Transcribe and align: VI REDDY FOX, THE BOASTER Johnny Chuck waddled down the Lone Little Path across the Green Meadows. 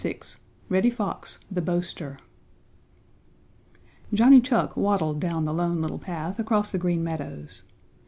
VI 0.03 0.19
REDDY 0.67 0.89
FOX, 0.89 1.39
THE 1.51 1.61
BOASTER 1.61 2.17
Johnny 4.11 4.41
Chuck 4.41 4.75
waddled 4.75 5.19
down 5.19 5.45
the 5.45 5.53
Lone 5.53 5.79
Little 5.79 5.99
Path 5.99 6.39
across 6.39 6.71
the 6.71 6.79
Green 6.79 7.03
Meadows. 7.03 7.61